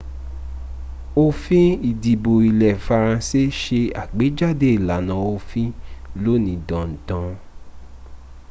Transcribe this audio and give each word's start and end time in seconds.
òfin 1.23 1.67
ìdìbò 1.89 2.33
ilẹ́ 2.49 2.79
faranse 2.85 3.41
se 3.61 3.79
àgbéjáde 4.01 4.67
ìlànà 4.77 5.13
òfin 5.33 5.69
lóní 6.23 6.53
danda 6.67 7.19